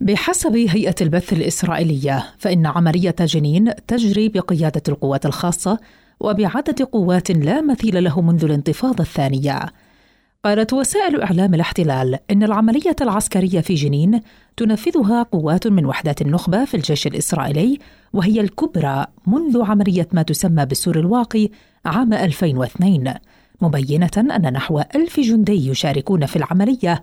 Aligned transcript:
بحسب 0.00 0.56
هيئة 0.56 0.94
البث 1.00 1.32
الإسرائيلية 1.32 2.24
فإن 2.38 2.66
عملية 2.66 3.14
جنين 3.20 3.72
تجري 3.86 4.28
بقيادة 4.28 4.82
القوات 4.88 5.26
الخاصة 5.26 5.78
وبعدد 6.20 6.82
قوات 6.82 7.30
لا 7.30 7.60
مثيل 7.60 8.04
له 8.04 8.20
منذ 8.20 8.44
الانتفاضة 8.44 9.02
الثانية. 9.04 9.66
قالت 10.44 10.72
وسائل 10.72 11.20
إعلام 11.20 11.54
الاحتلال 11.54 12.18
إن 12.30 12.42
العملية 12.42 12.96
العسكرية 13.00 13.60
في 13.60 13.74
جنين 13.74 14.20
تنفذها 14.56 15.22
قوات 15.22 15.66
من 15.66 15.86
وحدات 15.86 16.22
النخبة 16.22 16.64
في 16.64 16.74
الجيش 16.76 17.06
الإسرائيلي 17.06 17.78
وهي 18.12 18.40
الكبرى 18.40 19.06
منذ 19.26 19.62
عملية 19.64 20.08
ما 20.12 20.22
تسمى 20.22 20.66
بالسور 20.66 20.98
الواقي 20.98 21.48
عام 21.84 22.12
2002 22.12 23.14
مبينة 23.60 24.10
أن 24.16 24.52
نحو 24.52 24.80
ألف 24.94 25.20
جندي 25.20 25.68
يشاركون 25.68 26.26
في 26.26 26.36
العملية 26.36 27.00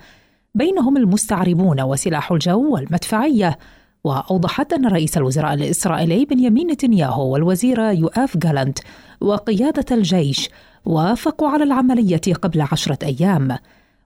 بينهم 0.57 0.97
المستعربون 0.97 1.81
وسلاح 1.81 2.31
الجو 2.31 2.73
والمدفعية. 2.73 3.57
وأوضحت 4.03 4.73
أن 4.73 4.87
رئيس 4.87 5.17
الوزراء 5.17 5.53
الإسرائيلي 5.53 6.25
بنيامين 6.25 6.71
نتنياهو 6.71 7.33
والوزير 7.33 7.79
يؤاف 7.79 8.37
جالنت 8.37 8.79
وقيادة 9.21 9.95
الجيش 9.95 10.49
وافقوا 10.85 11.49
على 11.49 11.63
العملية 11.63 12.21
قبل 12.41 12.61
عشرة 12.61 12.97
أيام 13.03 13.57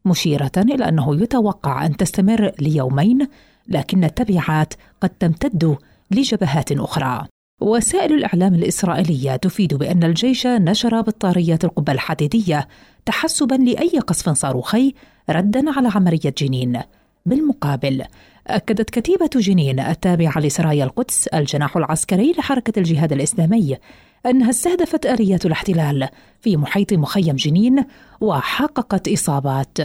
مشيرة 0.06 0.52
إلى 0.58 0.90
أنه 0.90 1.22
يتوقع 1.22 1.86
أن 1.86 1.98
تستمر 1.98 2.52
ليومين 2.60 3.28
لكن 3.68 4.04
التبعات 4.04 4.74
قد 5.02 5.10
تمتد 5.10 5.78
لجبهات 6.12 6.72
أخرى. 6.72 7.28
وسائل 7.62 8.14
الإعلام 8.14 8.56
الإسرائيلية 8.56 9.36
تفيد 9.36 9.74
بأن 9.74 10.04
الجيش 10.04 10.48
نشر 10.48 11.02
بطاريات 11.02 11.64
القبة 11.64 11.94
الحديدية 11.94 12.68
تحسبا 13.06 13.56
لأي 13.56 14.00
قصف 14.00 14.30
صاروخي 14.30 14.94
ردا 15.30 15.72
على 15.78 15.92
عملية 15.96 16.34
جنين. 16.38 16.82
بالمقابل 17.26 18.04
أكدت 18.48 18.90
كتيبة 18.90 19.30
جنين 19.36 19.80
التابعة 19.80 20.40
لسرايا 20.40 20.84
القدس 20.84 21.28
الجناح 21.28 21.78
العسكري 21.78 22.34
لحركة 22.38 22.80
الجهاد 22.80 23.12
الإسلامي 23.12 23.78
أنها 24.26 24.50
استهدفت 24.50 25.06
آليات 25.06 25.46
الاحتلال 25.46 26.10
في 26.42 26.58
محيط 26.58 26.94
مخيم 26.94 27.36
جنين 27.36 27.86
وحققت 28.22 29.08
إصابات. 29.08 29.78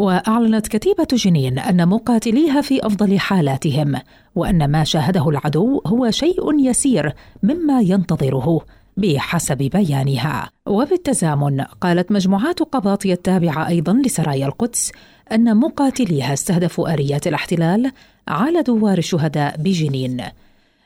وأعلنت 0.00 0.68
كتيبة 0.68 1.06
جنين 1.12 1.58
أن 1.58 1.88
مقاتليها 1.88 2.60
في 2.60 2.86
أفضل 2.86 3.18
حالاتهم 3.18 3.96
وأن 4.34 4.70
ما 4.70 4.84
شاهده 4.84 5.28
العدو 5.28 5.82
هو 5.86 6.10
شيء 6.10 6.60
يسير 6.60 7.14
مما 7.42 7.80
ينتظره 7.80 8.60
بحسب 8.96 9.56
بيانها. 9.56 10.50
وبالتزامن 10.66 11.60
قالت 11.60 12.12
مجموعات 12.12 12.62
قباطي 12.62 13.12
التابعة 13.12 13.68
أيضا 13.68 13.92
لسرايا 13.92 14.46
القدس 14.46 14.92
أن 15.32 15.56
مقاتليها 15.56 16.32
استهدفوا 16.32 16.94
اليات 16.94 17.26
الاحتلال 17.26 17.92
على 18.28 18.62
دوار 18.62 18.98
الشهداء 18.98 19.56
بجنين. 19.56 20.22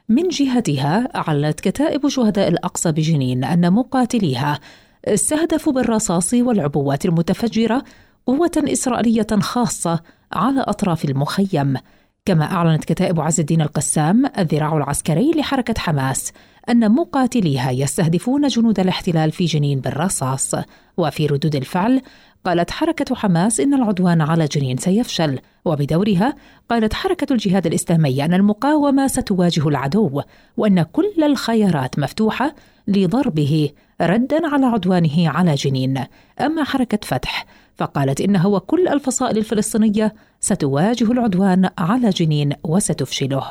من 0.08 0.28
جهتها 0.28 1.08
أعلنت 1.16 1.60
كتائب 1.60 2.08
شهداء 2.08 2.48
الأقصى 2.48 2.92
بجنين 2.92 3.44
أن 3.44 3.72
مقاتليها 3.72 4.60
استهدفوا 5.04 5.72
بالرصاص 5.72 6.34
والعبوات 6.34 7.04
المتفجرة 7.04 7.84
قوة 8.26 8.50
إسرائيلية 8.56 9.26
خاصة 9.40 10.00
على 10.32 10.60
أطراف 10.60 11.04
المخيم 11.04 11.76
كما 12.24 12.44
أعلنت 12.44 12.84
كتائب 12.84 13.20
عز 13.20 13.40
الدين 13.40 13.62
القسام 13.62 14.26
الذراع 14.38 14.76
العسكري 14.76 15.30
لحركة 15.30 15.74
حماس 15.78 16.32
أن 16.70 16.92
مقاتليها 16.92 17.70
يستهدفون 17.70 18.46
جنود 18.46 18.80
الاحتلال 18.80 19.32
في 19.32 19.44
جنين 19.44 19.80
بالرصاص. 19.80 20.54
وفي 20.96 21.26
ردود 21.26 21.56
الفعل 21.56 22.02
قالت 22.44 22.70
حركة 22.70 23.14
حماس 23.14 23.60
إن 23.60 23.74
العدوان 23.74 24.20
على 24.20 24.46
جنين 24.46 24.76
سيفشل 24.76 25.38
وبدورها 25.64 26.34
قالت 26.70 26.94
حركة 26.94 27.32
الجهاد 27.32 27.66
الإسلامي 27.66 28.24
أن 28.24 28.34
المقاومة 28.34 29.06
ستواجه 29.06 29.68
العدو 29.68 30.22
وأن 30.56 30.82
كل 30.82 31.22
الخيارات 31.22 31.98
مفتوحة 31.98 32.54
لضربه 32.88 33.70
ردا 34.00 34.48
على 34.48 34.66
عدوانه 34.66 35.28
على 35.28 35.54
جنين. 35.54 36.04
أما 36.40 36.64
حركة 36.64 36.98
فتح 37.02 37.46
فقالت 37.76 38.20
إنها 38.20 38.46
وكل 38.46 38.88
الفصائل 38.88 39.38
الفلسطينية 39.38 40.14
ستواجه 40.40 41.12
العدوان 41.12 41.70
على 41.78 42.10
جنين 42.10 42.52
وستفشله. 42.64 43.44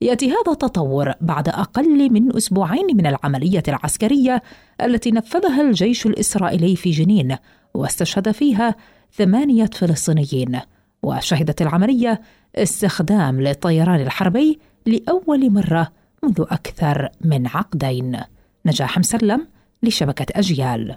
يأتي 0.00 0.26
هذا 0.26 0.52
التطور 0.52 1.12
بعد 1.20 1.48
أقل 1.48 2.12
من 2.12 2.36
أسبوعين 2.36 2.86
من 2.96 3.06
العملية 3.06 3.62
العسكرية 3.68 4.42
التي 4.80 5.10
نفذها 5.10 5.60
الجيش 5.62 6.06
الإسرائيلي 6.06 6.76
في 6.76 6.90
جنين 6.90 7.36
واستشهد 7.74 8.30
فيها 8.30 8.74
ثمانية 9.12 9.70
فلسطينيين 9.72 10.60
وشهدت 11.02 11.62
العملية 11.62 12.20
استخدام 12.56 13.40
للطيران 13.40 14.00
الحربي 14.00 14.58
لأول 14.86 15.50
مرة 15.50 15.88
منذ 16.22 16.40
أكثر 16.40 17.08
من 17.20 17.46
عقدين. 17.46 18.20
نجاح 18.66 18.98
مسلم 18.98 19.46
لشبكة 19.82 20.26
أجيال. 20.38 20.96